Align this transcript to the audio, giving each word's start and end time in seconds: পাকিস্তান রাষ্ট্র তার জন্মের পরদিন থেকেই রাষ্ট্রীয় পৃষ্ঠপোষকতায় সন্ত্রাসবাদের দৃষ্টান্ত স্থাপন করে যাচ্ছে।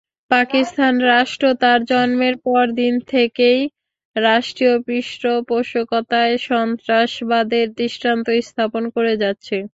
পাকিস্তান 0.31 0.93
রাষ্ট্র 1.09 1.45
তার 1.61 1.79
জন্মের 1.91 2.35
পরদিন 2.45 2.93
থেকেই 3.07 3.59
রাষ্ট্রীয় 4.15 4.75
পৃষ্ঠপোষকতায় 4.87 6.35
সন্ত্রাসবাদের 6.47 7.65
দৃষ্টান্ত 7.77 8.27
স্থাপন 8.47 8.83
করে 8.95 9.13
যাচ্ছে। 9.23 9.57